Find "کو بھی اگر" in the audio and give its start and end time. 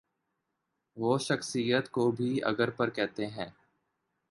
1.89-2.69